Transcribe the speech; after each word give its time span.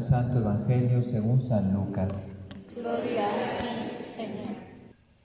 Santo 0.00 0.38
Evangelio 0.38 1.02
según 1.02 1.40
San 1.40 1.72
Lucas. 1.72 2.12
Gloria 2.76 3.24
a 3.24 3.58
ti, 3.58 4.04
Señor. 4.14 4.56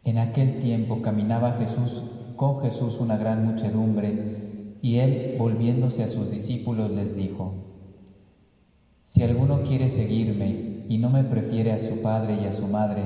En 0.05 0.18
aquel 0.18 0.61
tiempo 0.61 1.01
caminaba 1.01 1.57
Jesús 1.60 2.04
con 2.38 2.61
Jesús 2.61 3.02
una 3.02 3.18
gran 3.18 3.46
muchedumbre, 3.46 4.78
y 4.82 4.97
él, 5.00 5.36
volviéndose 5.38 6.04
a 6.04 6.07
sus 6.07 6.32
discípulos, 6.32 6.91
les 6.91 7.14
dijo, 7.18 7.55
Si 9.04 9.21
alguno 9.21 9.64
quiere 9.64 9.89
seguirme 9.89 10.86
y 10.88 10.97
no 10.97 11.10
me 11.10 11.25
prefiere 11.25 11.74
a 11.74 11.79
su 11.79 12.02
padre 12.02 12.38
y 12.41 12.46
a 12.46 12.54
su 12.54 12.68
madre, 12.68 13.04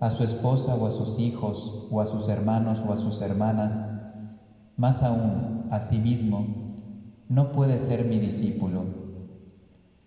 a 0.00 0.10
su 0.10 0.22
esposa 0.22 0.74
o 0.74 0.86
a 0.86 0.90
sus 0.90 1.18
hijos, 1.18 1.86
o 1.90 2.02
a 2.02 2.06
sus 2.06 2.28
hermanos 2.28 2.80
o 2.86 2.92
a 2.92 2.98
sus 2.98 3.22
hermanas, 3.22 3.72
más 4.76 5.02
aún 5.02 5.68
a 5.70 5.80
sí 5.80 5.98
mismo, 5.98 6.46
no 7.30 7.52
puede 7.52 7.78
ser 7.78 8.04
mi 8.04 8.18
discípulo. 8.18 9.07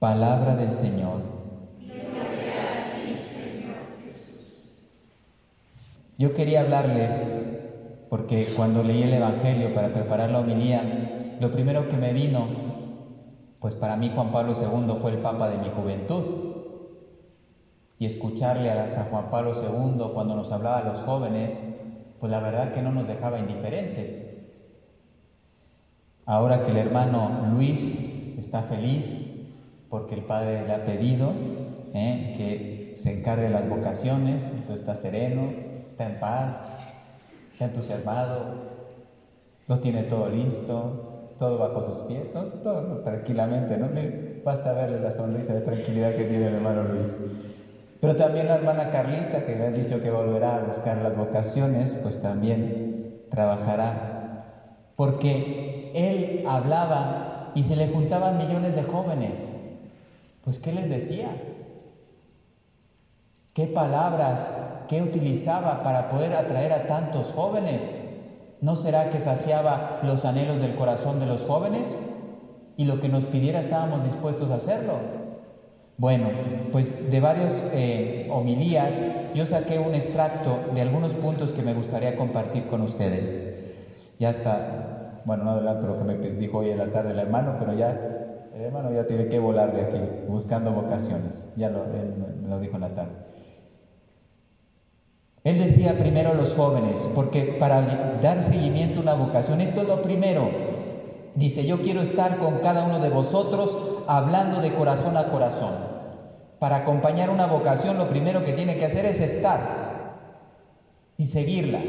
Palabra 0.00 0.54
del 0.54 0.72
Señor. 0.72 1.20
Yo 6.16 6.34
quería 6.34 6.62
hablarles, 6.62 8.06
porque 8.08 8.46
cuando 8.56 8.82
leí 8.82 9.02
el 9.02 9.12
Evangelio 9.12 9.74
para 9.74 9.92
preparar 9.92 10.30
la 10.30 10.40
homilía, 10.40 11.36
lo 11.38 11.52
primero 11.52 11.90
que 11.90 11.98
me 11.98 12.14
vino, 12.14 12.48
pues 13.60 13.74
para 13.74 13.96
mí 13.96 14.10
Juan 14.14 14.32
Pablo 14.32 14.54
II 14.54 14.96
fue 15.02 15.10
el 15.10 15.18
Papa 15.18 15.50
de 15.50 15.58
mi 15.58 15.68
juventud. 15.68 16.24
Y 17.98 18.06
escucharle 18.06 18.70
a 18.70 18.88
San 18.88 19.10
Juan 19.10 19.30
Pablo 19.30 19.52
II 19.52 20.14
cuando 20.14 20.34
nos 20.34 20.50
hablaba 20.50 20.78
a 20.78 20.82
los 20.82 21.02
jóvenes, 21.02 21.60
pues 22.18 22.32
la 22.32 22.40
verdad 22.40 22.72
que 22.72 22.80
no 22.80 22.90
nos 22.90 23.06
dejaba 23.06 23.38
indiferentes. 23.38 24.34
Ahora 26.24 26.62
que 26.62 26.70
el 26.70 26.78
hermano 26.78 27.50
Luis 27.52 28.38
está 28.38 28.62
feliz, 28.62 29.29
porque 29.90 30.14
el 30.14 30.22
Padre 30.22 30.64
le 30.64 30.72
ha 30.72 30.84
pedido 30.84 31.34
¿eh? 31.92 32.32
que 32.36 32.90
se 32.94 33.10
encargue 33.10 33.44
de 33.44 33.50
las 33.50 33.68
vocaciones, 33.68 34.50
entonces 34.52 34.80
está 34.80 34.94
sereno, 34.94 35.52
está 35.86 36.06
en 36.06 36.18
paz, 36.18 36.64
está 37.52 37.66
entusiasmado, 37.66 38.54
lo 39.66 39.78
tiene 39.80 40.04
todo 40.04 40.28
listo, 40.28 40.94
todo 41.38 41.58
bajo 41.58 41.82
sus 41.82 42.02
pies, 42.02 42.28
todo 42.30 42.98
tranquilamente, 42.98 43.76
¿no? 43.78 43.90
Basta 44.44 44.72
verle 44.72 44.98
la 44.98 45.10
sonrisa 45.10 45.52
de 45.52 45.60
tranquilidad 45.60 46.14
que 46.14 46.24
tiene 46.24 46.46
el 46.46 46.54
hermano 46.54 46.84
Luis. 46.84 47.16
Pero 48.00 48.16
también 48.16 48.48
la 48.48 48.54
hermana 48.54 48.90
Carlita, 48.90 49.42
que 49.44 49.54
le 49.54 49.64
ha 49.64 49.70
dicho 49.70 50.00
que 50.00 50.10
volverá 50.10 50.56
a 50.56 50.60
buscar 50.60 50.98
las 50.98 51.14
vocaciones, 51.14 51.94
pues 52.00 52.18
también 52.18 52.74
trabajará. 53.28 54.02
Porque 54.94 55.90
él 55.92 56.40
hablaba 56.44 57.50
y 57.54 57.64
se 57.64 57.76
le 57.76 57.86
juntaban 57.86 58.36
millones 58.36 58.74
de 58.74 58.82
jóvenes 58.82 59.59
pues 60.44 60.58
¿qué 60.58 60.72
les 60.72 60.88
decía? 60.90 61.28
¿Qué 63.54 63.66
palabras, 63.66 64.86
qué 64.88 65.02
utilizaba 65.02 65.82
para 65.82 66.10
poder 66.10 66.34
atraer 66.34 66.72
a 66.72 66.86
tantos 66.86 67.32
jóvenes? 67.32 67.82
¿No 68.60 68.76
será 68.76 69.10
que 69.10 69.20
saciaba 69.20 70.00
los 70.02 70.24
anhelos 70.24 70.60
del 70.60 70.76
corazón 70.76 71.18
de 71.18 71.26
los 71.26 71.42
jóvenes? 71.42 71.96
Y 72.76 72.84
lo 72.84 73.00
que 73.00 73.08
nos 73.08 73.24
pidiera 73.24 73.60
estábamos 73.60 74.04
dispuestos 74.04 74.50
a 74.50 74.56
hacerlo. 74.56 74.98
Bueno, 75.96 76.28
pues 76.72 77.10
de 77.10 77.20
varias 77.20 77.52
eh, 77.72 78.26
homilías 78.30 78.94
yo 79.34 79.46
saqué 79.46 79.78
un 79.78 79.94
extracto 79.94 80.58
de 80.74 80.80
algunos 80.80 81.12
puntos 81.12 81.52
que 81.52 81.62
me 81.62 81.74
gustaría 81.74 82.16
compartir 82.16 82.66
con 82.66 82.82
ustedes. 82.82 83.36
Ya 84.18 84.30
está, 84.30 85.20
bueno, 85.24 85.44
no 85.44 85.50
adelanto 85.50 85.86
lo 85.86 85.98
que 85.98 86.04
me 86.04 86.16
dijo 86.16 86.58
hoy 86.58 86.70
en 86.70 86.78
la 86.78 86.90
tarde 86.90 87.10
el 87.10 87.18
hermano, 87.18 87.56
pero 87.58 87.72
ya 87.72 87.96
el 88.54 88.62
hermano 88.62 88.92
ya 88.92 89.06
tiene 89.06 89.28
que 89.28 89.38
volar 89.38 89.72
de 89.72 89.82
aquí, 89.82 89.98
buscando 90.28 90.72
vocaciones. 90.72 91.48
Ya 91.56 91.70
lo, 91.70 91.84
él 91.84 92.14
lo 92.48 92.58
dijo 92.58 92.78
tarde. 92.78 93.30
Él 95.42 95.58
decía 95.58 95.94
primero 95.98 96.30
a 96.30 96.34
los 96.34 96.54
jóvenes, 96.54 97.00
porque 97.14 97.56
para 97.58 97.80
dar 98.22 98.44
seguimiento 98.44 99.00
a 99.00 99.02
una 99.02 99.14
vocación, 99.14 99.60
esto 99.60 99.82
es 99.82 99.88
lo 99.88 100.02
primero. 100.02 100.48
Dice, 101.34 101.64
yo 101.64 101.80
quiero 101.80 102.02
estar 102.02 102.36
con 102.36 102.58
cada 102.58 102.84
uno 102.84 102.98
de 102.98 103.08
vosotros 103.08 104.02
hablando 104.06 104.60
de 104.60 104.74
corazón 104.74 105.16
a 105.16 105.30
corazón. 105.30 105.72
Para 106.58 106.76
acompañar 106.76 107.30
una 107.30 107.46
vocación, 107.46 107.96
lo 107.96 108.08
primero 108.08 108.44
que 108.44 108.52
tiene 108.52 108.76
que 108.76 108.84
hacer 108.84 109.06
es 109.06 109.20
estar 109.20 109.60
y 111.16 111.24
seguirla. 111.24 111.80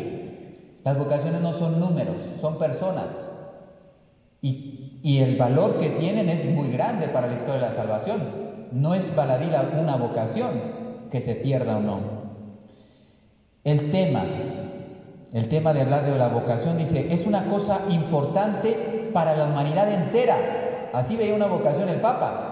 Las 0.84 0.98
vocaciones 0.98 1.42
no 1.42 1.52
son 1.52 1.80
números, 1.80 2.16
son 2.40 2.58
personas. 2.58 3.08
Y 4.42 4.81
y 5.04 5.20
el 5.20 5.38
valor 5.38 5.80
que 5.80 5.90
tienen 5.90 6.30
es 6.30 6.46
muy 6.46 6.72
grande 6.72 7.08
para 7.08 7.28
la 7.28 7.34
historia 7.34 7.56
de 7.56 7.68
la 7.68 7.74
salvación. 7.74 8.22
No 8.72 8.94
es 8.94 9.16
baladí 9.16 9.50
una 9.80 9.96
vocación 9.96 10.50
que 11.12 11.22
se 11.22 11.36
pierda 11.36 11.78
o 11.78 11.82
no. 11.82 12.00
El 13.64 13.92
tema, 13.92 14.24
el 15.34 15.50
tema 15.50 15.74
de 15.74 15.82
hablar 15.82 16.06
de 16.06 16.18
la 16.18 16.30
vocación 16.30 16.78
dice, 16.78 17.14
es 17.14 17.26
una 17.26 17.46
cosa 17.46 17.82
importante 17.90 19.10
para 19.14 19.36
la 19.36 19.46
humanidad 19.46 19.92
entera. 19.92 20.90
Así 20.94 21.16
veía 21.16 21.36
una 21.36 21.48
vocación 21.48 21.90
el 21.90 22.00
Papa. 22.00 22.48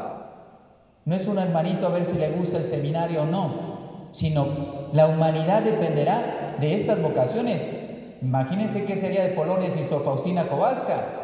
No 1.05 1.15
es 1.15 1.27
un 1.27 1.39
hermanito 1.39 1.87
a 1.87 1.91
ver 1.91 2.05
si 2.05 2.17
le 2.17 2.29
gusta 2.31 2.57
el 2.57 2.63
seminario 2.63 3.23
o 3.23 3.25
no, 3.25 4.09
sino 4.11 4.45
la 4.93 5.07
humanidad 5.07 5.61
dependerá 5.61 6.55
de 6.59 6.75
estas 6.75 7.01
vocaciones. 7.01 7.65
Imagínense 8.21 8.85
qué 8.85 8.97
sería 8.97 9.23
de 9.23 9.29
Polonia 9.29 9.71
sin 9.71 9.85
Sor 9.85 10.03
Faustina 10.03 10.47
Kowalska 10.47 11.18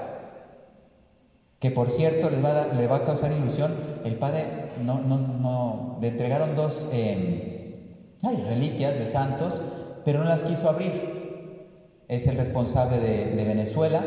que 1.60 1.72
por 1.72 1.90
cierto 1.90 2.30
les 2.30 2.44
va 2.44 2.64
a, 2.64 2.88
va 2.88 2.96
a 2.98 3.06
causar 3.06 3.32
ilusión, 3.32 3.72
el 4.04 4.16
padre 4.16 4.46
no, 4.84 5.00
no, 5.00 5.18
no, 5.18 5.98
le 6.02 6.10
entregaron 6.10 6.56
dos 6.56 6.88
em, 6.92 7.56
reliquias 8.22 8.98
de 8.98 9.08
santos, 9.08 9.54
pero 10.04 10.20
no 10.20 10.26
las 10.26 10.44
quiso 10.44 10.70
abrir. 10.70 11.16
Es 12.08 12.28
el 12.28 12.38
responsable 12.38 13.00
de, 13.00 13.44
Venezuela, 13.44 14.04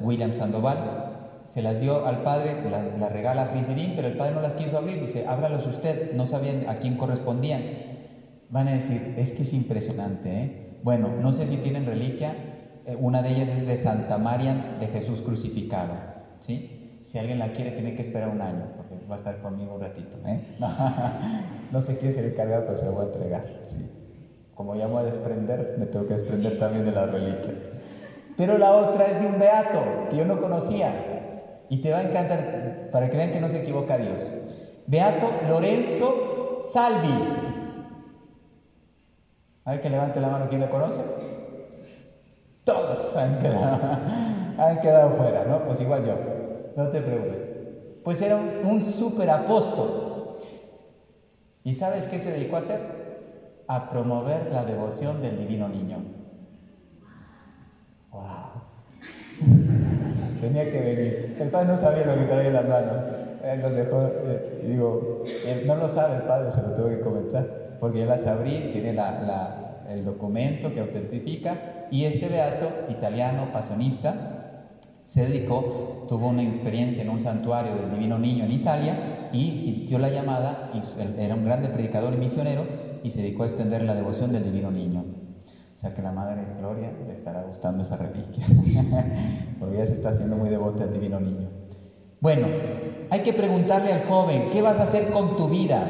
William 0.00 0.32
Sandoval, 0.34 1.42
se 1.46 1.62
las 1.62 1.80
dio 1.80 2.04
al 2.04 2.22
padre, 2.22 2.68
las, 2.68 3.12
regala 3.12 3.42
a 3.42 3.46
Friserín, 3.46 3.92
pero 3.94 4.08
el 4.08 4.16
padre 4.16 4.34
no 4.34 4.40
las 4.40 4.54
quiso 4.54 4.76
abrir, 4.76 5.00
dice, 5.00 5.24
ábralos 5.26 5.66
usted, 5.66 6.14
no 6.14 6.26
sabían 6.26 6.68
a 6.68 6.78
quién 6.78 6.96
correspondían. 6.96 7.62
Van 8.48 8.66
a 8.66 8.72
decir, 8.72 9.14
es 9.16 9.32
que 9.32 9.42
es 9.42 9.52
impresionante, 9.52 10.42
¿eh? 10.42 10.66
Bueno, 10.82 11.10
no 11.20 11.32
sé 11.32 11.46
si 11.46 11.56
tienen 11.56 11.86
reliquia, 11.86 12.34
eh, 12.84 12.96
una 12.98 13.22
de 13.22 13.30
ellas 13.30 13.48
es 13.48 13.66
de 13.66 13.76
Santa 13.76 14.18
María 14.18 14.76
de 14.78 14.88
Jesús 14.88 15.20
crucificado, 15.20 15.94
¿sí? 16.40 16.75
Si 17.06 17.20
alguien 17.20 17.38
la 17.38 17.52
quiere, 17.52 17.70
tiene 17.70 17.94
que 17.94 18.02
esperar 18.02 18.28
un 18.30 18.40
año, 18.40 18.64
porque 18.76 18.96
va 19.08 19.14
a 19.14 19.18
estar 19.18 19.38
conmigo 19.38 19.76
un 19.76 19.80
ratito. 19.80 20.18
¿eh? 20.26 20.40
no 21.72 21.80
se 21.80 21.96
quiere 21.98 22.12
ser 22.12 22.24
encargado, 22.24 22.64
pero 22.66 22.78
se 22.78 22.84
lo 22.84 22.92
voy 22.92 23.04
a 23.04 23.06
entregar. 23.06 23.44
Como 24.56 24.74
ya 24.74 24.88
voy 24.88 25.02
a 25.02 25.04
desprender, 25.04 25.76
me 25.78 25.86
tengo 25.86 26.08
que 26.08 26.14
desprender 26.14 26.58
también 26.58 26.84
de 26.84 26.90
la 26.90 27.06
reliquia. 27.06 27.54
Pero 28.36 28.58
la 28.58 28.72
otra 28.72 29.06
es 29.06 29.20
de 29.20 29.26
un 29.28 29.38
beato 29.38 29.78
que 30.10 30.16
yo 30.16 30.24
no 30.24 30.40
conocía. 30.40 30.90
Y 31.68 31.76
te 31.76 31.92
va 31.92 31.98
a 31.98 32.02
encantar, 32.02 32.88
para 32.90 33.08
que 33.08 33.16
vean 33.16 33.30
que 33.30 33.40
no 33.40 33.50
se 33.50 33.62
equivoca 33.62 33.98
Dios. 33.98 34.20
Beato 34.88 35.30
Lorenzo 35.48 36.60
Salvi. 36.64 37.22
A 39.64 39.70
ver 39.70 39.80
que 39.80 39.90
levante 39.90 40.20
la 40.20 40.28
mano 40.28 40.48
quien 40.48 40.60
lo 40.60 40.70
conoce. 40.70 41.02
Todos 42.64 43.16
han 43.16 43.38
quedado, 43.38 43.78
han 44.58 44.80
quedado 44.80 45.10
fuera, 45.10 45.44
¿no? 45.44 45.60
Pues 45.60 45.80
igual 45.80 46.04
yo. 46.04 46.35
No 46.76 46.88
te 46.88 47.00
preocupes. 47.00 47.38
Pues 48.04 48.20
era 48.22 48.36
un, 48.36 48.70
un 48.70 48.82
super 48.82 49.28
apóstol. 49.30 50.38
¿Y 51.64 51.74
sabes 51.74 52.04
qué 52.04 52.20
se 52.20 52.30
dedicó 52.30 52.56
a 52.56 52.60
hacer? 52.60 52.78
A 53.66 53.90
promover 53.90 54.52
la 54.52 54.64
devoción 54.64 55.22
del 55.22 55.38
divino 55.38 55.68
niño. 55.68 55.98
¡Wow! 58.12 58.22
Tenía 60.40 60.70
que 60.70 60.80
venir. 60.80 61.36
El 61.40 61.48
padre 61.48 61.68
no 61.68 61.78
sabía 61.78 62.06
lo 62.06 62.14
que 62.14 62.26
traía 62.26 62.48
en 62.48 62.54
las 62.54 62.68
manos. 62.68 62.96
Él 63.42 63.62
nos 63.62 63.72
dejó, 63.72 64.02
eh, 64.02 64.64
digo, 64.66 65.24
él 65.46 65.66
no 65.66 65.76
lo 65.76 65.88
sabe 65.88 66.16
el 66.16 66.22
padre, 66.22 66.50
se 66.50 66.62
lo 66.62 66.70
tengo 66.70 66.88
que 66.88 67.00
comentar, 67.00 67.78
porque 67.80 68.02
él 68.02 68.08
las 68.08 68.26
abrí, 68.26 68.70
tiene 68.72 68.92
la, 68.92 69.22
la, 69.22 69.82
el 69.88 70.04
documento 70.04 70.72
que 70.72 70.80
autentifica, 70.80 71.86
y 71.90 72.04
este 72.04 72.28
beato, 72.28 72.68
italiano, 72.88 73.48
pasonista, 73.52 74.35
se 75.06 75.24
dedicó, 75.24 76.04
tuvo 76.08 76.28
una 76.28 76.42
experiencia 76.42 77.02
en 77.02 77.10
un 77.10 77.20
santuario 77.20 77.76
del 77.76 77.92
Divino 77.92 78.18
Niño 78.18 78.44
en 78.44 78.52
Italia 78.52 79.30
y 79.32 79.56
sintió 79.56 79.98
la 79.98 80.10
llamada, 80.10 80.70
era 81.16 81.34
un 81.36 81.44
grande 81.44 81.68
predicador 81.68 82.12
y 82.12 82.16
misionero, 82.16 82.64
y 83.04 83.10
se 83.10 83.22
dedicó 83.22 83.44
a 83.44 83.46
extender 83.46 83.82
la 83.82 83.94
devoción 83.94 84.32
del 84.32 84.42
Divino 84.42 84.70
Niño. 84.70 85.04
O 85.74 85.78
sea 85.78 85.94
que 85.94 86.02
la 86.02 86.10
Madre 86.10 86.42
Gloria 86.58 86.90
le 87.06 87.12
estará 87.12 87.42
gustando 87.42 87.84
esa 87.84 87.96
reliquia, 87.96 88.46
porque 89.60 89.86
se 89.86 89.94
está 89.94 90.10
haciendo 90.10 90.36
muy 90.36 90.48
devota 90.48 90.82
al 90.82 90.92
Divino 90.92 91.20
Niño. 91.20 91.50
Bueno, 92.20 92.48
hay 93.10 93.20
que 93.20 93.32
preguntarle 93.32 93.92
al 93.92 94.04
joven, 94.06 94.48
¿qué 94.50 94.60
vas 94.60 94.80
a 94.80 94.84
hacer 94.84 95.10
con 95.10 95.36
tu 95.36 95.48
vida? 95.48 95.86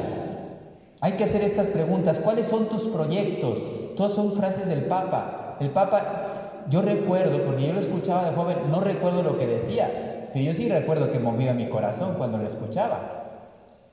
Hay 1.01 1.13
que 1.13 1.25
hacer 1.25 1.43
estas 1.43 1.69
preguntas, 1.69 2.19
¿cuáles 2.19 2.49
son 2.49 2.69
tus 2.69 2.83
proyectos? 2.83 3.59
Todas 3.97 4.13
son 4.13 4.33
frases 4.33 4.69
del 4.69 4.85
Papa. 4.85 5.57
El 5.61 5.71
Papa, 5.71 6.26
yo 6.69 6.83
recuerdo, 6.83 7.43
porque 7.45 7.67
yo 7.67 7.73
lo 7.73 7.81
escuchaba 7.81 8.25
de 8.25 8.35
joven, 8.35 8.59
no 8.71 8.81
recuerdo 8.81 9.23
lo 9.23 9.39
que 9.39 9.47
decía, 9.47 10.29
pero 10.33 10.45
yo 10.45 10.55
sí 10.55 10.69
recuerdo 10.69 11.11
que 11.11 11.19
movía 11.19 11.55
mi 11.55 11.69
corazón 11.69 12.15
cuando 12.19 12.39
lo 12.39 12.47
escuchaba. 12.47 13.17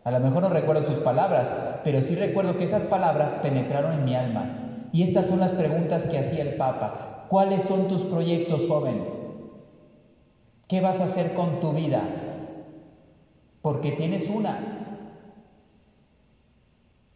A 0.03 0.11
lo 0.11 0.19
mejor 0.19 0.41
no 0.43 0.49
recuerdo 0.49 0.85
sus 0.85 0.97
palabras, 0.97 1.47
pero 1.83 2.01
sí 2.01 2.15
recuerdo 2.15 2.57
que 2.57 2.65
esas 2.65 2.83
palabras 2.83 3.31
penetraron 3.41 3.93
en 3.93 4.05
mi 4.05 4.15
alma 4.15 4.89
y 4.91 5.03
estas 5.03 5.27
son 5.27 5.39
las 5.39 5.51
preguntas 5.51 6.07
que 6.07 6.19
hacía 6.19 6.43
el 6.43 6.55
Papa. 6.55 7.25
¿Cuáles 7.29 7.63
son 7.63 7.87
tus 7.87 8.01
proyectos, 8.03 8.67
joven? 8.67 9.03
¿Qué 10.67 10.81
vas 10.81 10.99
a 10.99 11.05
hacer 11.05 11.33
con 11.33 11.59
tu 11.59 11.71
vida? 11.71 12.01
Porque 13.61 13.91
tienes 13.91 14.29
una. 14.29 14.59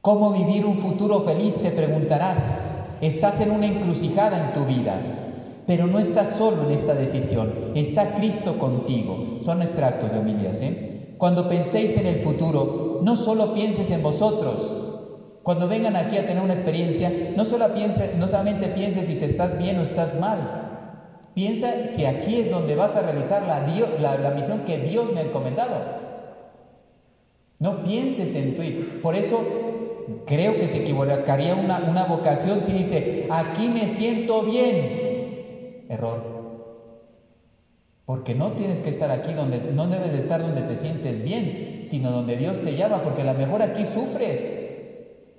¿Cómo 0.02 0.32
vivir 0.32 0.66
un 0.66 0.78
futuro 0.78 1.22
feliz? 1.22 1.62
Te 1.62 1.72
preguntarás. 1.72 2.38
Estás 3.02 3.42
en 3.42 3.52
una 3.52 3.68
encrucijada 3.68 4.38
en 4.38 4.54
tu 4.54 4.66
vida, 4.66 5.27
pero 5.68 5.86
no 5.86 6.00
estás 6.00 6.38
solo 6.38 6.64
en 6.64 6.72
esta 6.72 6.96
decisión. 6.96 7.54
Está 7.76 8.16
Cristo 8.16 8.58
contigo. 8.58 9.38
Son 9.42 9.62
extractos 9.62 10.12
de 10.14 10.20
homilías. 10.20 10.62
¿eh? 10.62 11.14
Cuando 11.18 11.50
penséis 11.50 11.98
en 11.98 12.08
el 12.08 12.22
futuro, 12.22 13.02
no 13.04 13.18
solo 13.18 13.54
pienses 13.54 13.92
en 13.92 14.02
vosotros, 14.02 14.86
cuando 15.44 15.68
vengan 15.68 15.98
aquí 15.98 16.18
a 16.18 16.26
tener 16.26 16.42
una 16.42 16.54
experiencia, 16.54 17.12
no, 17.36 17.44
solo 17.44 17.74
piense, 17.74 18.16
no 18.18 18.28
solamente 18.28 18.68
pienses 18.70 19.08
si 19.08 19.16
te 19.16 19.26
estás 19.26 19.60
bien 19.60 19.78
o 19.80 19.84
estás 19.84 20.18
mal. 20.20 20.40
Piensa 21.34 21.72
si 21.94 22.06
aquí 22.06 22.38
es 22.38 22.50
donde 22.50 22.76
vas 22.76 22.96
a 22.96 23.02
realizar 23.02 23.44
la, 23.46 24.32
misión 24.36 24.62
que 24.62 24.78
Dios 24.78 25.12
me 25.14 25.20
ha 25.20 25.24
encomendado. 25.24 25.76
No 27.60 27.84
pienses 27.84 28.34
en 28.36 28.56
tu... 28.56 29.02
Por 29.02 29.16
eso 29.16 29.40
creo 30.26 30.56
que 30.56 30.68
se 30.68 30.84
equivocaría 30.84 31.56
una, 31.56 31.80
una 31.90 32.06
vocación 32.06 32.62
si 32.62 32.72
dice, 32.72 33.28
aquí 33.30 33.68
me 33.68 33.88
siento 33.96 34.44
bien. 34.44 35.07
Error. 35.90 36.48
Porque 38.06 38.36
no 38.36 38.54
tienes 38.54 38.80
que 38.80 38.90
estar 38.90 39.12
aquí 39.12 39.34
donde, 39.34 39.60
no 39.74 39.88
debes 39.88 40.14
de 40.14 40.20
estar 40.20 40.42
donde 40.42 40.62
te 40.62 40.78
sientes 40.78 41.24
bien, 41.24 41.84
sino 41.86 42.10
donde 42.12 42.38
Dios 42.38 42.62
te 42.62 42.76
llama, 42.76 43.04
porque 43.04 43.22
a 43.22 43.26
lo 43.26 43.34
mejor 43.34 43.62
aquí 43.62 43.86
sufres. 43.86 44.66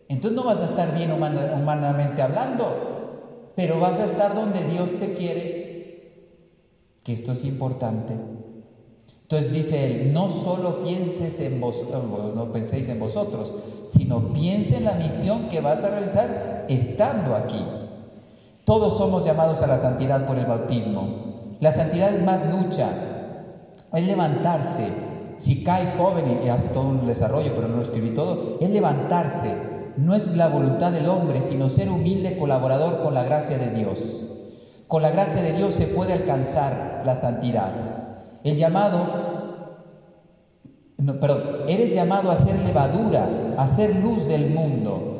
Entonces 0.08 0.36
no 0.36 0.44
vas 0.44 0.60
a 0.60 0.66
estar 0.66 0.94
bien 0.94 1.12
humanamente 1.12 2.20
hablando, 2.20 3.52
pero 3.54 3.80
vas 3.80 3.98
a 3.98 4.04
estar 4.04 4.34
donde 4.34 4.64
Dios 4.64 4.90
te 5.00 5.14
quiere, 5.14 6.12
que 7.02 7.12
esto 7.14 7.32
es 7.32 7.44
importante. 7.44 8.14
Entonces 9.22 9.52
dice 9.52 9.84
él, 9.84 10.12
no 10.14 10.30
solo 10.30 10.82
pienses 10.82 11.38
en 11.40 11.60
vos, 11.60 11.86
no 11.90 12.50
en 12.54 12.98
vosotros, 12.98 13.52
sino 13.86 14.32
piense 14.32 14.78
en 14.78 14.84
la 14.84 14.94
misión 14.94 15.48
que 15.50 15.60
vas 15.60 15.84
a 15.84 15.90
realizar 15.90 16.66
estando 16.68 17.34
aquí. 17.34 17.62
Todos 18.68 18.98
somos 18.98 19.24
llamados 19.24 19.62
a 19.62 19.66
la 19.66 19.78
santidad 19.78 20.26
por 20.26 20.36
el 20.36 20.44
bautismo. 20.44 21.56
La 21.58 21.72
santidad 21.72 22.14
es 22.14 22.22
más 22.22 22.38
lucha, 22.50 22.90
es 23.94 24.04
levantarse. 24.04 24.84
Si 25.38 25.64
caes 25.64 25.94
joven 25.96 26.42
y 26.44 26.50
hace 26.50 26.68
todo 26.68 26.84
un 26.84 27.06
desarrollo, 27.06 27.52
pero 27.54 27.66
no 27.66 27.76
lo 27.76 27.82
escribí 27.82 28.10
todo, 28.10 28.58
es 28.60 28.68
levantarse, 28.68 29.54
no 29.96 30.14
es 30.14 30.36
la 30.36 30.48
voluntad 30.48 30.92
del 30.92 31.08
hombre, 31.08 31.40
sino 31.40 31.70
ser 31.70 31.88
humilde 31.88 32.36
colaborador 32.36 33.02
con 33.02 33.14
la 33.14 33.24
gracia 33.24 33.56
de 33.56 33.70
Dios. 33.70 34.00
Con 34.86 35.00
la 35.00 35.12
gracia 35.12 35.40
de 35.40 35.54
Dios 35.54 35.72
se 35.72 35.86
puede 35.86 36.12
alcanzar 36.12 37.00
la 37.06 37.14
santidad. 37.14 37.72
El 38.44 38.58
llamado, 38.58 38.98
perdón, 41.18 41.42
eres 41.68 41.94
llamado 41.94 42.30
a 42.30 42.36
ser 42.36 42.58
levadura, 42.58 43.30
a 43.56 43.66
ser 43.66 43.96
luz 43.96 44.28
del 44.28 44.50
mundo. 44.50 45.17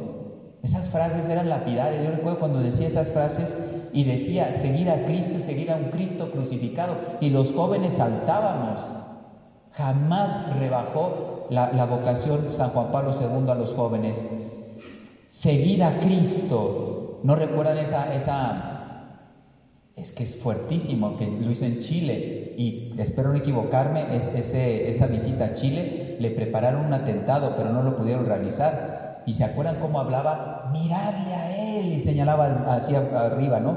Esas 0.68 0.88
frases 0.88 1.28
eran 1.28 1.48
lapidarias. 1.48 2.04
Yo 2.04 2.10
recuerdo 2.10 2.38
cuando 2.38 2.60
decía 2.60 2.88
esas 2.88 3.08
frases 3.08 3.56
y 3.92 4.04
decía 4.04 4.52
seguir 4.52 4.90
a 4.90 5.04
Cristo, 5.06 5.40
seguir 5.40 5.72
a 5.72 5.76
un 5.76 5.84
Cristo 5.84 6.30
crucificado. 6.30 6.96
Y 7.20 7.30
los 7.30 7.52
jóvenes 7.52 7.94
saltábamos. 7.94 8.80
Jamás 9.72 10.58
rebajó 10.58 11.46
la, 11.50 11.72
la 11.72 11.86
vocación 11.86 12.48
San 12.50 12.70
Juan 12.70 12.92
Pablo 12.92 13.14
II 13.18 13.50
a 13.50 13.54
los 13.54 13.74
jóvenes 13.74 14.18
seguir 15.28 15.84
a 15.84 16.00
Cristo. 16.00 17.20
¿No 17.22 17.34
recuerdan 17.34 17.78
esa, 17.78 18.12
esa, 18.14 19.14
es 19.94 20.12
que 20.12 20.24
es 20.24 20.36
fuertísimo, 20.36 21.16
que 21.16 21.26
lo 21.26 21.50
hizo 21.50 21.64
en 21.64 21.80
Chile 21.80 22.54
y 22.56 22.94
espero 22.98 23.30
no 23.30 23.38
equivocarme, 23.38 24.16
es, 24.16 24.26
ese, 24.28 24.88
esa 24.88 25.06
visita 25.06 25.44
a 25.46 25.54
Chile 25.54 26.16
le 26.18 26.30
prepararon 26.30 26.86
un 26.86 26.94
atentado, 26.94 27.54
pero 27.56 27.70
no 27.70 27.82
lo 27.82 27.96
pudieron 27.96 28.26
realizar. 28.26 29.22
Y 29.26 29.34
se 29.34 29.44
acuerdan 29.44 29.78
cómo 29.78 30.00
hablaba, 30.00 30.57
miradle 30.72 31.34
a 31.34 31.78
él, 31.78 31.92
y 31.94 32.00
señalaba 32.00 32.64
hacia 32.68 33.00
arriba, 33.26 33.60
¿no? 33.60 33.76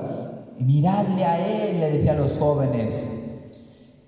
Miradle 0.60 1.26
a 1.26 1.40
él, 1.40 1.80
le 1.80 1.92
decía 1.92 2.12
a 2.12 2.16
los 2.16 2.38
jóvenes. 2.38 3.08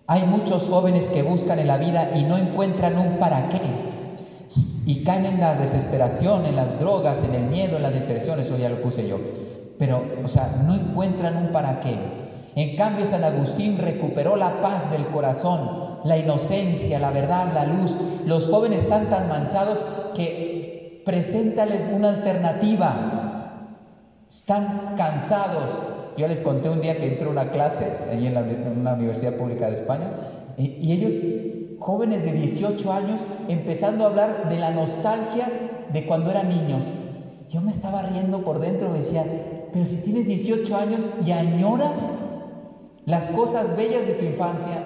Hay 0.08 0.24
muchos 0.24 0.68
jóvenes 0.68 1.06
que 1.08 1.24
buscan 1.24 1.60
en 1.60 1.68
la 1.68 1.78
vida 1.78 2.12
y 2.16 2.24
no 2.24 2.38
encuentran 2.38 2.98
un 2.98 3.18
para 3.18 3.50
qué 3.50 3.62
y 4.86 5.04
caen 5.04 5.26
en 5.26 5.40
la 5.40 5.56
desesperación, 5.56 6.46
en 6.46 6.56
las 6.56 6.80
drogas, 6.80 7.24
en 7.24 7.36
el 7.36 7.50
miedo, 7.50 7.78
en 7.78 7.84
la 7.84 7.92
depresión, 7.92 8.40
eso 8.40 8.58
ya 8.58 8.70
lo 8.70 8.82
puse 8.82 9.08
yo. 9.08 9.18
Pero, 9.80 10.04
o 10.24 10.28
sea, 10.28 10.62
no 10.66 10.76
encuentran 10.76 11.38
un 11.38 11.48
para 11.52 11.80
qué. 11.80 11.96
En 12.56 12.76
cambio, 12.76 13.08
San 13.08 13.24
Agustín 13.24 13.78
recuperó 13.78 14.36
la 14.36 14.62
paz 14.62 14.92
del 14.92 15.06
corazón, 15.06 16.00
la 16.04 16.18
inocencia, 16.18 17.00
la 17.00 17.12
verdad, 17.12 17.48
la 17.54 17.66
luz. 17.66 17.92
Los 18.26 18.48
jóvenes 18.48 18.84
están 18.84 19.08
tan 19.08 19.30
manchados 19.30 19.80
que 20.16 20.53
preséntales 21.06 21.82
una 21.94 22.10
alternativa. 22.10 23.70
Están 24.30 24.96
cansados. 24.98 25.70
Yo 26.18 26.28
les 26.28 26.40
conté 26.40 26.70
un 26.70 26.82
día 26.82 26.98
que 26.98 27.14
entré 27.14 27.26
a 27.26 27.32
una 27.32 27.52
clase, 27.52 27.88
allí 28.12 28.28
en, 28.28 28.34
la, 28.34 28.42
una 28.42 28.94
universidad 28.94 29.34
pública 29.34 29.70
de 29.70 29.76
España, 29.76 30.10
y, 30.58 30.68
y 30.82 30.92
ellos 30.92 31.14
jóvenes 31.80 32.24
de 32.24 32.34
18 32.34 32.94
años 32.94 33.20
empezando 33.50 34.06
a 34.06 34.10
hablar 34.10 34.50
de 34.50 34.60
la 34.60 34.72
nostalgia 34.72 35.48
de 35.92 36.06
cuando 36.06 36.32
eran 36.32 36.50
niños. 36.50 36.84
Yo 37.50 37.62
me 37.62 37.72
estaba 37.72 38.04
riendo 38.04 38.40
por 38.44 38.60
dentro, 38.60 38.94
decía, 38.94 39.26
pero 39.72 39.86
si 39.86 39.98
tienes 39.98 40.28
18 40.28 40.76
años 40.78 41.02
y 41.26 41.32
añoras 41.32 41.92
las 43.06 43.26
cosas 43.32 43.76
bellas 43.76 44.08
de 44.08 44.14
tu 44.14 44.26
infancia, 44.26 44.84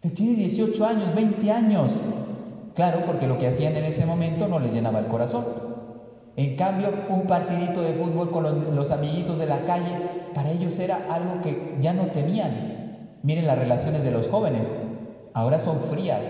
que 0.00 0.10
tienes 0.10 0.36
18 0.38 0.84
años, 0.84 1.14
20 1.14 1.50
años. 1.50 1.92
Claro, 2.74 3.00
porque 3.06 3.26
lo 3.26 3.38
que 3.38 3.48
hacían 3.48 3.76
en 3.76 3.84
ese 3.84 4.06
momento 4.06 4.48
no 4.48 4.58
les 4.58 4.72
llenaba 4.72 5.00
el 5.00 5.06
corazón. 5.06 5.44
En 6.36 6.56
cambio, 6.56 6.90
un 7.10 7.26
partidito 7.26 7.82
de 7.82 7.92
fútbol 7.92 8.30
con 8.30 8.74
los, 8.74 8.90
amiguitos 8.90 9.38
de 9.38 9.46
la 9.46 9.60
calle, 9.64 9.92
para 10.34 10.50
ellos 10.50 10.78
era 10.78 11.06
algo 11.10 11.42
que 11.42 11.76
ya 11.80 11.92
no 11.92 12.04
tenían. 12.04 13.08
Miren 13.22 13.46
las 13.46 13.58
relaciones 13.58 14.02
de 14.02 14.10
los 14.10 14.28
jóvenes 14.28 14.66
ahora 15.34 15.58
son 15.58 15.80
frías, 15.90 16.22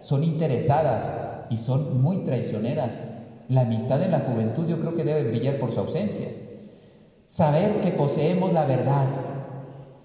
son 0.00 0.24
interesadas 0.24 1.48
y 1.50 1.58
son 1.58 2.02
muy 2.02 2.24
traicioneras. 2.24 2.98
La 3.48 3.62
amistad 3.62 4.02
en 4.02 4.12
la 4.12 4.20
juventud 4.20 4.66
yo 4.66 4.80
creo 4.80 4.94
que 4.94 5.04
debe 5.04 5.30
brillar 5.30 5.56
por 5.56 5.72
su 5.72 5.80
ausencia. 5.80 6.28
Saber 7.26 7.80
que 7.82 7.90
poseemos 7.90 8.52
la 8.52 8.64
verdad. 8.64 9.06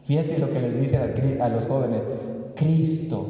Fíjate 0.04 0.38
lo 0.38 0.52
que 0.52 0.60
les 0.60 0.80
dice 0.80 0.98
a, 0.98 1.50
los 1.50 1.66
jóvenes. 1.66 2.04
Cristo, 2.56 3.26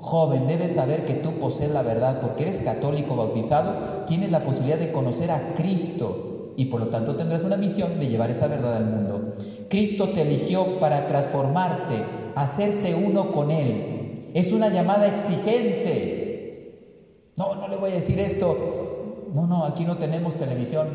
joven, 0.00 0.46
debes 0.46 0.74
saber 0.74 1.04
que 1.04 1.14
tú 1.14 1.38
posees 1.38 1.70
la 1.70 1.82
verdad 1.82 2.20
porque 2.20 2.44
eres 2.44 2.62
católico 2.62 3.16
bautizado, 3.16 4.04
tienes 4.06 4.30
la 4.30 4.40
posibilidad 4.40 4.78
de 4.78 4.92
conocer 4.92 5.30
a 5.30 5.54
Cristo 5.54 6.52
y 6.56 6.66
por 6.66 6.80
lo 6.80 6.88
tanto 6.88 7.16
tendrás 7.16 7.44
una 7.44 7.56
misión 7.56 7.98
de 7.98 8.08
llevar 8.08 8.30
esa 8.30 8.48
verdad 8.48 8.76
al 8.76 8.86
mundo. 8.86 9.36
Cristo 9.68 10.08
te 10.08 10.22
eligió 10.22 10.80
para 10.80 11.06
transformarte, 11.06 12.02
hacerte 12.34 12.94
uno 12.94 13.32
con 13.32 13.50
Él, 13.50 14.30
Es 14.34 14.52
una 14.52 14.68
llamada 14.68 15.06
exigente. 15.06 16.74
No, 17.36 17.54
no 17.54 17.66
le 17.66 17.76
voy 17.76 17.92
a 17.92 17.94
decir 17.94 18.18
esto. 18.18 19.28
No, 19.32 19.46
no, 19.46 19.64
aquí 19.64 19.84
no 19.84 19.96
tenemos 19.96 20.34
televisión. 20.34 20.86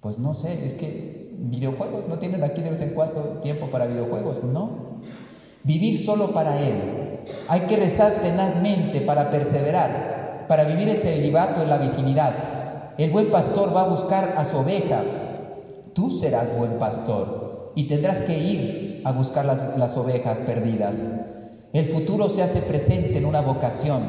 Pues 0.00 0.18
no 0.18 0.32
sé, 0.32 0.64
es 0.64 0.74
que 0.74 1.34
videojuegos, 1.38 2.08
no 2.08 2.18
tienen 2.18 2.44
aquí 2.44 2.62
de 2.62 2.70
vez 2.70 2.80
en 2.80 2.94
cuando 2.94 3.40
tiempo 3.42 3.66
para 3.66 3.86
videojuegos, 3.86 4.44
no. 4.44 5.00
Vivir 5.66 5.98
solo 5.98 6.28
para 6.28 6.60
Él. 6.60 7.24
Hay 7.48 7.62
que 7.62 7.74
rezar 7.74 8.20
tenazmente 8.22 9.00
para 9.00 9.32
perseverar, 9.32 10.44
para 10.46 10.62
vivir 10.62 10.88
el 10.88 10.98
celibato 10.98 11.60
en 11.60 11.68
la 11.68 11.78
virginidad. 11.78 12.94
El 12.96 13.10
buen 13.10 13.32
pastor 13.32 13.74
va 13.74 13.82
a 13.82 13.88
buscar 13.88 14.34
a 14.36 14.44
su 14.44 14.58
oveja. 14.58 15.02
Tú 15.92 16.12
serás 16.12 16.56
buen 16.56 16.78
pastor 16.78 17.72
y 17.74 17.88
tendrás 17.88 18.18
que 18.18 18.38
ir 18.38 19.02
a 19.04 19.10
buscar 19.10 19.44
las, 19.44 19.76
las 19.76 19.96
ovejas 19.96 20.38
perdidas. 20.38 20.94
El 21.72 21.86
futuro 21.86 22.28
se 22.28 22.44
hace 22.44 22.60
presente 22.60 23.18
en 23.18 23.26
una 23.26 23.40
vocación. 23.40 24.02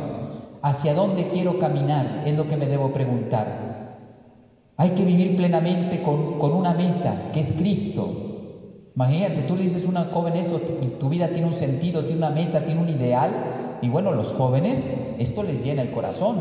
¿Hacia 0.62 0.94
dónde 0.94 1.30
quiero 1.30 1.58
caminar? 1.58 2.22
Es 2.28 2.38
lo 2.38 2.48
que 2.48 2.58
me 2.58 2.68
debo 2.68 2.94
preguntar. 2.94 3.48
Hay 4.78 4.92
que 4.92 5.04
vivir 5.04 5.36
plenamente 5.36 6.04
con, 6.04 6.38
con 6.38 6.54
una 6.54 6.76
meta, 6.76 7.32
que 7.34 7.40
es 7.40 7.54
Cristo. 7.54 8.27
Imagínate, 8.98 9.44
tú 9.44 9.56
le 9.56 9.66
dices 9.66 9.86
a 9.86 9.90
una 9.90 10.06
joven 10.06 10.38
eso, 10.38 10.60
tu 11.00 11.08
vida 11.08 11.28
tiene 11.28 11.46
un 11.46 11.54
sentido, 11.54 12.04
tiene 12.04 12.18
una 12.18 12.32
meta, 12.32 12.66
tiene 12.66 12.82
un 12.82 12.90
ideal. 12.90 13.32
Y 13.80 13.90
bueno, 13.90 14.12
los 14.12 14.30
jóvenes, 14.30 14.80
esto 15.20 15.44
les 15.44 15.64
llena 15.64 15.84
el 15.84 15.92
corazón. 15.92 16.38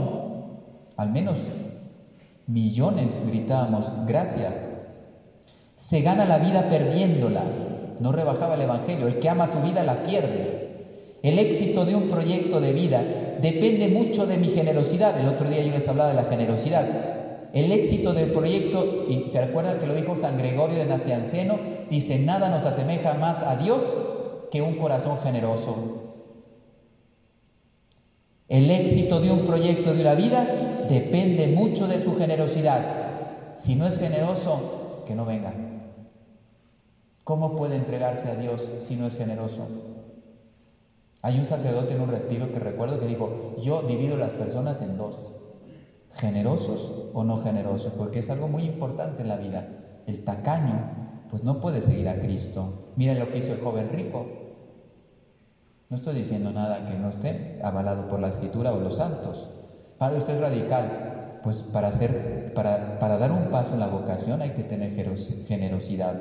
Al 0.97 1.13
menos 1.13 1.37
millones 2.47 3.13
gritábamos, 3.27 3.85
gracias. 4.07 4.71
Se 5.75 6.01
gana 6.01 6.25
la 6.25 6.39
vida 6.39 6.71
perdiéndola. 6.71 7.43
No 8.01 8.11
rebajaba 8.11 8.55
el 8.55 8.63
Evangelio. 8.63 9.07
El 9.07 9.19
que 9.19 9.29
ama 9.29 9.47
su 9.47 9.61
vida 9.61 9.85
la 9.85 10.07
pierde. 10.07 11.19
El 11.23 11.39
éxito 11.39 11.85
de 11.85 11.95
un 11.95 12.05
proyecto 12.05 12.63
de 12.63 12.73
vida 12.73 13.03
depende 13.43 13.89
mucho 13.89 14.27
de 14.27 14.39
mi 14.39 14.49
generosidad. 14.49 15.21
El 15.21 15.29
otro 15.29 15.51
día 15.51 15.63
yo 15.63 15.73
les 15.73 15.87
hablaba 15.87 16.09
de 16.09 16.17
la 16.17 16.25
generosidad. 16.25 16.87
El 17.57 17.73
éxito 17.73 18.13
del 18.13 18.33
proyecto, 18.33 19.07
y 19.09 19.29
se 19.29 19.41
recuerda 19.41 19.81
que 19.81 19.87
lo 19.87 19.95
dijo 19.95 20.15
San 20.15 20.37
Gregorio 20.37 20.77
de 20.77 20.85
Nacianceno, 20.85 21.59
dice, 21.89 22.19
nada 22.19 22.51
nos 22.51 22.67
asemeja 22.67 23.15
más 23.15 23.43
a 23.43 23.57
Dios 23.57 23.83
que 24.51 24.61
un 24.61 24.75
corazón 24.75 25.19
generoso. 25.21 25.75
El 28.47 28.71
éxito 28.71 29.21
de 29.21 29.31
un 29.31 29.47
proyecto 29.47 29.95
de 29.95 30.03
una 30.03 30.15
vida 30.15 30.45
depende 30.91 31.47
mucho 31.47 31.89
de 31.89 31.99
su 31.99 32.15
generosidad. 32.19 33.55
Si 33.55 33.75
no 33.75 33.87
es 33.87 33.99
generoso, 33.99 35.05
que 35.07 35.15
no 35.15 35.25
venga. 35.25 35.55
¿Cómo 37.25 37.57
puede 37.57 37.77
entregarse 37.77 38.31
a 38.31 38.37
Dios 38.37 38.69
si 38.87 38.97
no 38.97 39.07
es 39.07 39.17
generoso? 39.17 39.67
Hay 41.23 41.39
un 41.39 41.47
sacerdote 41.47 41.95
en 41.95 42.03
un 42.03 42.11
retiro 42.11 42.53
que 42.53 42.59
recuerdo 42.59 43.01
que 43.01 43.07
dijo, 43.07 43.55
yo 43.63 43.81
divido 43.81 44.19
las 44.19 44.33
personas 44.33 44.83
en 44.83 44.99
dos, 44.99 45.36
generosos 46.17 47.11
o 47.13 47.25
no 47.25 47.39
generosos, 47.43 47.93
porque 47.97 48.21
es 48.21 48.31
algo 48.31 48.49
muy 48.49 48.65
importante 48.65 49.23
en 49.23 49.29
la 49.29 49.37
vida. 49.37 49.67
El 50.07 50.25
tacaño, 50.25 50.91
pues 51.31 51.45
no 51.45 51.61
puede 51.61 51.83
seguir 51.83 52.09
a 52.09 52.21
Cristo. 52.21 52.93
Miren 52.97 53.19
lo 53.19 53.31
que 53.31 53.39
hizo 53.39 53.53
el 53.53 53.61
joven 53.61 53.91
rico. 53.93 54.27
No 55.89 55.97
estoy 55.97 56.15
diciendo 56.15 56.51
nada 56.51 56.89
que 56.89 56.99
no 56.99 57.11
esté 57.11 57.61
avalado 57.63 58.09
por 58.09 58.21
la 58.21 58.29
escritura 58.29 58.73
o 58.73 58.81
los 58.81 58.97
santos. 58.97 59.49
Padre, 59.99 60.19
usted 60.19 60.35
es 60.35 60.41
radical. 60.41 61.41
Pues 61.43 61.59
para, 61.59 61.89
hacer, 61.89 62.53
para, 62.55 62.99
para 62.99 63.19
dar 63.19 63.31
un 63.31 63.51
paso 63.51 63.75
en 63.75 63.81
la 63.81 63.87
vocación 63.87 64.43
hay 64.43 64.51
que 64.51 64.65
tener 64.65 64.93
generosidad. 65.47 66.17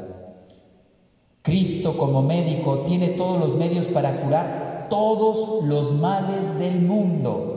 Cristo 1.42 1.98
como 1.98 2.22
médico 2.22 2.80
tiene 2.80 3.10
todos 3.10 3.40
los 3.40 3.56
medios 3.56 3.86
para 3.88 4.20
curar 4.22 4.88
todos 4.90 5.64
los 5.64 5.94
males 5.94 6.58
del 6.60 6.82
mundo. 6.82 7.55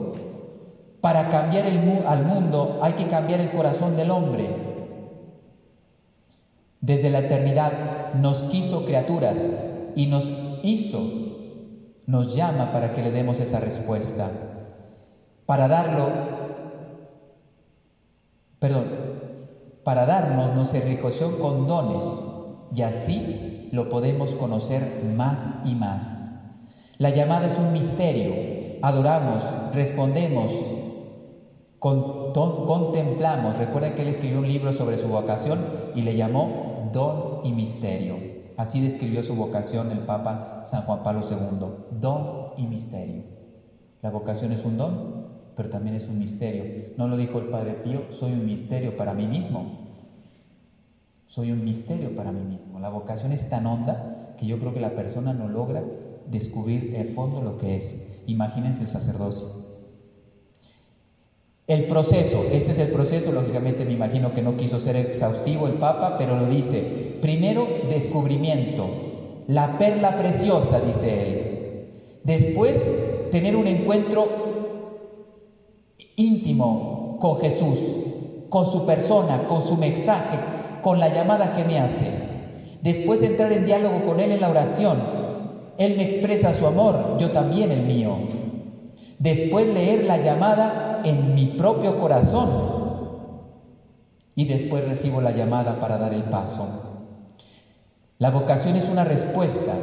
Para 1.01 1.29
cambiar 1.29 1.65
el, 1.65 2.05
al 2.05 2.25
mundo 2.25 2.79
hay 2.81 2.93
que 2.93 3.07
cambiar 3.07 3.39
el 3.39 3.51
corazón 3.51 3.95
del 3.95 4.11
hombre. 4.11 4.49
Desde 6.81 7.09
la 7.09 7.19
eternidad 7.19 8.13
nos 8.15 8.37
quiso 8.51 8.85
criaturas 8.85 9.37
y 9.95 10.07
nos 10.07 10.29
hizo, 10.63 10.99
nos 12.05 12.33
llama 12.35 12.71
para 12.71 12.93
que 12.93 13.01
le 13.01 13.11
demos 13.11 13.39
esa 13.39 13.59
respuesta. 13.59 14.29
Para 15.45 15.67
darlo, 15.67 16.07
perdón, 18.59 18.85
para 19.83 20.05
darnos 20.05 20.53
nos 20.55 20.73
enriqueció 20.73 21.39
con 21.39 21.67
dones 21.67 22.03
y 22.75 22.81
así 22.81 23.69
lo 23.71 23.89
podemos 23.89 24.31
conocer 24.31 25.03
más 25.15 25.65
y 25.65 25.75
más. 25.75 26.19
La 26.97 27.09
llamada 27.09 27.47
es 27.47 27.57
un 27.57 27.73
misterio. 27.73 28.33
Adoramos, 28.81 29.43
respondemos, 29.73 30.51
contemplamos. 31.79 33.57
Recuerden 33.57 33.95
que 33.95 34.01
él 34.03 34.09
escribió 34.09 34.39
un 34.39 34.47
libro 34.47 34.73
sobre 34.73 34.97
su 34.97 35.07
vocación 35.07 35.59
y 35.95 36.01
le 36.01 36.15
llamó 36.15 36.91
don 36.93 37.45
y 37.45 37.53
misterio. 37.53 38.17
Así 38.57 38.81
describió 38.81 39.23
su 39.23 39.35
vocación 39.35 39.91
el 39.91 39.99
Papa 39.99 40.63
San 40.65 40.83
Juan 40.83 41.03
Pablo 41.03 41.21
II. 41.29 41.99
Don 41.99 42.53
y 42.57 42.67
misterio. 42.67 43.23
La 44.01 44.09
vocación 44.09 44.51
es 44.51 44.65
un 44.65 44.77
don, 44.77 45.27
pero 45.55 45.69
también 45.69 45.95
es 45.95 46.09
un 46.09 46.19
misterio. 46.19 46.93
No 46.97 47.07
lo 47.07 47.17
dijo 47.17 47.39
el 47.39 47.45
Padre 47.45 47.75
Pío, 47.75 48.11
soy 48.11 48.33
un 48.33 48.45
misterio 48.45 48.97
para 48.97 49.13
mí 49.13 49.27
mismo. 49.27 49.79
Soy 51.27 51.51
un 51.51 51.63
misterio 51.63 52.15
para 52.15 52.31
mí 52.31 52.43
mismo. 52.43 52.79
La 52.79 52.89
vocación 52.89 53.31
es 53.31 53.47
tan 53.47 53.65
honda 53.65 54.33
que 54.37 54.45
yo 54.45 54.59
creo 54.59 54.73
que 54.73 54.79
la 54.79 54.95
persona 54.95 55.33
no 55.33 55.47
logra 55.47 55.83
descubrir 56.25 56.95
el 56.95 57.09
fondo 57.09 57.41
lo 57.41 57.57
que 57.57 57.75
es. 57.75 58.01
Imagínense 58.25 58.83
el 58.83 58.89
sacerdocio. 58.89 59.68
El 61.69 61.83
proceso, 61.83 62.45
este 62.51 62.71
es 62.71 62.79
el 62.79 62.87
proceso, 62.87 63.31
lógicamente 63.31 63.85
me 63.85 63.93
imagino 63.93 64.33
que 64.33 64.41
no 64.41 64.57
quiso 64.57 64.79
ser 64.79 64.95
exhaustivo 64.95 65.67
el 65.67 65.73
Papa, 65.73 66.15
pero 66.17 66.35
lo 66.35 66.47
dice. 66.47 66.81
Primero, 67.21 67.67
descubrimiento, 67.87 68.87
la 69.45 69.77
perla 69.77 70.17
preciosa, 70.17 70.79
dice 70.79 71.27
él. 71.27 71.87
Después, 72.23 73.29
tener 73.29 73.55
un 73.55 73.67
encuentro 73.67 74.27
íntimo 76.15 77.19
con 77.21 77.39
Jesús, 77.39 77.77
con 78.49 78.65
su 78.65 78.87
persona, 78.87 79.43
con 79.47 79.63
su 79.63 79.77
mensaje, 79.77 80.39
con 80.81 80.99
la 80.99 81.13
llamada 81.13 81.55
que 81.55 81.65
me 81.65 81.77
hace. 81.77 82.07
Después 82.81 83.21
entrar 83.21 83.51
en 83.51 83.67
diálogo 83.67 83.99
con 84.07 84.19
Él 84.19 84.31
en 84.31 84.41
la 84.41 84.49
oración. 84.49 84.97
Él 85.77 85.97
me 85.97 86.05
expresa 86.05 86.57
su 86.57 86.65
amor, 86.65 87.19
yo 87.19 87.29
también 87.29 87.71
el 87.71 87.83
mío. 87.83 88.17
Después 89.19 89.67
leer 89.67 90.05
la 90.05 90.17
llamada 90.17 91.01
en 91.03 91.35
mi 91.35 91.45
propio 91.45 91.99
corazón. 91.99 92.49
Y 94.35 94.45
después 94.45 94.87
recibo 94.87 95.21
la 95.21 95.31
llamada 95.31 95.79
para 95.79 95.97
dar 95.97 96.13
el 96.13 96.23
paso. 96.23 96.67
La 98.17 98.31
vocación 98.31 98.77
es 98.77 98.87
una 98.89 99.03
respuesta. 99.03 99.73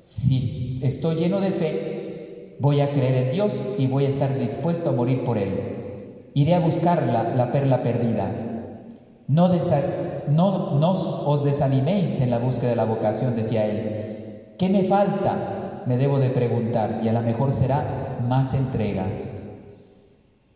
Si 0.00 0.80
estoy 0.82 1.16
lleno 1.16 1.40
de 1.40 1.50
fe, 1.50 2.56
voy 2.60 2.80
a 2.80 2.90
creer 2.90 3.26
en 3.26 3.32
Dios 3.32 3.52
y 3.78 3.86
voy 3.86 4.06
a 4.06 4.08
estar 4.08 4.38
dispuesto 4.38 4.88
a 4.88 4.92
morir 4.92 5.24
por 5.24 5.36
Él. 5.38 6.30
Iré 6.34 6.54
a 6.54 6.60
buscar 6.60 7.06
la, 7.06 7.34
la 7.34 7.52
perla 7.52 7.82
perdida. 7.82 8.30
No, 9.28 9.48
no, 10.28 10.78
no 10.78 10.90
os 11.26 11.44
desaniméis 11.44 12.18
en 12.22 12.30
la 12.30 12.38
búsqueda 12.38 12.70
de 12.70 12.76
la 12.76 12.86
vocación, 12.86 13.36
decía 13.36 13.66
él. 13.66 14.54
¿Qué 14.58 14.70
me 14.70 14.84
falta? 14.84 15.82
Me 15.84 15.98
debo 15.98 16.18
de 16.18 16.30
preguntar 16.30 17.00
y 17.02 17.08
a 17.08 17.12
lo 17.12 17.20
mejor 17.20 17.52
será 17.52 18.07
más 18.20 18.54
entrega. 18.54 19.06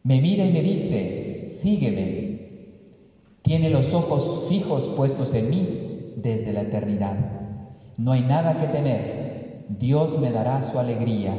Me 0.03 0.21
mira 0.21 0.45
y 0.45 0.53
me 0.53 0.63
dice, 0.63 1.47
sígueme. 1.49 2.33
Tiene 3.43 3.71
los 3.71 3.93
ojos 3.95 4.49
fijos 4.49 4.93
puestos 4.97 5.35
en 5.35 5.51
mí 5.51 6.15
desde 6.17 6.53
la 6.53 6.63
eternidad. 6.63 7.17
No 7.97 8.13
hay 8.13 8.23
nada 8.23 8.59
que 8.59 8.67
temer. 8.67 9.65
Dios 9.69 10.19
me 10.19 10.31
dará 10.31 10.63
su 10.63 10.79
alegría. 10.79 11.35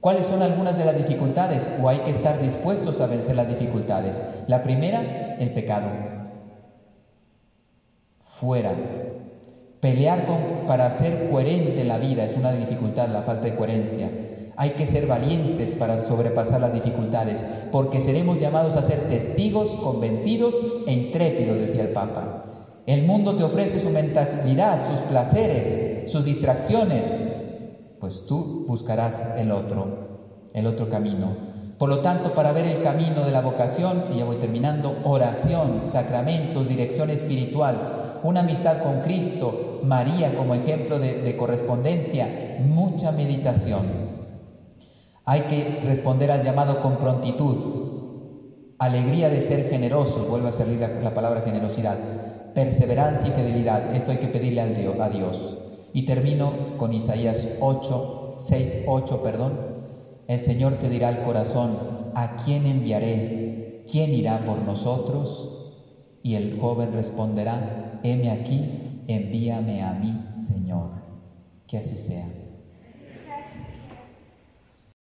¿Cuáles 0.00 0.26
son 0.26 0.40
algunas 0.42 0.78
de 0.78 0.84
las 0.86 0.96
dificultades? 0.96 1.66
O 1.82 1.88
hay 1.88 1.98
que 1.98 2.10
estar 2.10 2.40
dispuestos 2.40 3.00
a 3.00 3.06
vencer 3.06 3.36
las 3.36 3.48
dificultades. 3.48 4.22
La 4.46 4.62
primera, 4.62 5.36
el 5.38 5.52
pecado. 5.52 5.90
Fuera. 8.26 8.72
Pelear 9.80 10.24
para 10.66 10.92
ser 10.94 11.30
coherente 11.30 11.84
la 11.84 11.98
vida 11.98 12.24
es 12.24 12.36
una 12.36 12.52
dificultad, 12.52 13.08
la 13.08 13.22
falta 13.22 13.44
de 13.44 13.56
coherencia. 13.56 14.08
Hay 14.60 14.72
que 14.72 14.86
ser 14.86 15.06
valientes 15.06 15.74
para 15.76 16.04
sobrepasar 16.04 16.60
las 16.60 16.74
dificultades, 16.74 17.40
porque 17.72 17.98
seremos 17.98 18.38
llamados 18.38 18.76
a 18.76 18.82
ser 18.82 19.08
testigos, 19.08 19.70
convencidos 19.82 20.54
e 20.86 20.92
intrépidos, 20.92 21.58
decía 21.58 21.84
el 21.84 21.94
Papa. 21.94 22.44
El 22.84 23.06
mundo 23.06 23.34
te 23.36 23.42
ofrece 23.42 23.80
su 23.80 23.88
mentalidad, 23.88 24.78
sus 24.86 24.98
placeres, 25.08 26.12
sus 26.12 26.26
distracciones, 26.26 27.04
pues 28.00 28.26
tú 28.26 28.66
buscarás 28.68 29.34
el 29.38 29.50
otro, 29.50 30.50
el 30.52 30.66
otro 30.66 30.90
camino. 30.90 31.28
Por 31.78 31.88
lo 31.88 32.00
tanto, 32.00 32.34
para 32.34 32.52
ver 32.52 32.66
el 32.66 32.82
camino 32.82 33.24
de 33.24 33.32
la 33.32 33.40
vocación, 33.40 34.04
y 34.14 34.18
ya 34.18 34.26
voy 34.26 34.36
terminando, 34.36 34.94
oración, 35.04 35.80
sacramentos, 35.82 36.68
dirección 36.68 37.08
espiritual, 37.08 38.20
una 38.24 38.40
amistad 38.40 38.82
con 38.82 39.00
Cristo, 39.00 39.80
María 39.84 40.34
como 40.36 40.54
ejemplo 40.54 40.98
de, 40.98 41.22
de 41.22 41.34
correspondencia, 41.38 42.58
mucha 42.62 43.10
meditación. 43.10 44.09
Hay 45.30 45.42
que 45.42 45.82
responder 45.84 46.32
al 46.32 46.42
llamado 46.42 46.82
con 46.82 46.98
prontitud, 46.98 48.74
alegría 48.80 49.28
de 49.28 49.40
ser 49.40 49.70
generosos, 49.70 50.28
vuelvo 50.28 50.48
a 50.48 50.52
salir 50.52 50.80
la, 50.80 50.88
la 50.88 51.14
palabra 51.14 51.42
generosidad, 51.42 52.52
perseverancia 52.52 53.28
y 53.28 53.30
fidelidad, 53.30 53.94
esto 53.94 54.10
hay 54.10 54.18
que 54.18 54.26
pedirle 54.26 54.60
a 54.60 55.08
Dios. 55.08 55.56
Y 55.92 56.04
termino 56.04 56.76
con 56.78 56.92
Isaías 56.92 57.46
8, 57.60 58.38
6, 58.40 58.86
8, 58.88 59.22
perdón. 59.22 59.52
El 60.26 60.40
Señor 60.40 60.80
te 60.80 60.88
dirá 60.88 61.06
al 61.06 61.22
corazón, 61.22 62.10
¿a 62.16 62.42
quién 62.44 62.66
enviaré? 62.66 63.86
¿Quién 63.88 64.12
irá 64.12 64.44
por 64.44 64.58
nosotros? 64.62 66.18
Y 66.24 66.34
el 66.34 66.58
joven 66.60 66.92
responderá, 66.92 68.00
heme 68.02 68.32
aquí, 68.32 69.04
envíame 69.06 69.80
a 69.84 69.92
mí, 69.92 70.32
Señor. 70.34 70.90
Que 71.68 71.78
así 71.78 71.94
sea. 71.94 72.39